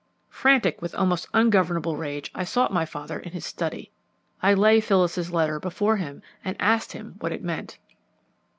Frantic 0.31 0.81
with 0.81 0.95
almost 0.95 1.27
ungovernable 1.31 1.95
rage, 1.95 2.31
I 2.33 2.43
sought 2.43 2.73
my 2.73 2.85
father 2.85 3.19
in 3.19 3.33
his 3.33 3.45
study. 3.45 3.91
I 4.41 4.55
laid 4.55 4.83
Phyllis's 4.83 5.31
letter 5.31 5.59
before 5.59 5.97
him 5.97 6.23
and 6.43 6.57
asked 6.59 6.93
him 6.93 7.17
what 7.19 7.31
it 7.31 7.43
meant. 7.43 7.77